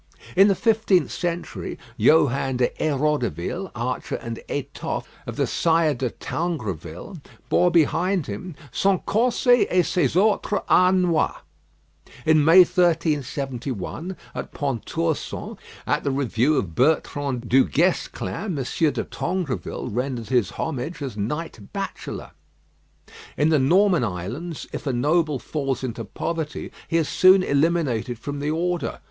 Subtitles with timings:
[0.35, 7.21] In the fifteenth century, Johan de Héroudeville, archer and étoffe of the Sire de Tangroville,
[7.49, 11.41] bore behind him "son corset et ses autres harnois."
[12.25, 19.89] In May, 1371, at Pontorson, at the review of Bertrand du Guesclin, Monsieur de Tangroville
[19.93, 22.31] rendered his homage as Knight Bachelor.
[23.37, 28.39] In the Norman islands, if a noble falls into poverty, he is soon eliminated from
[28.39, 28.99] the order.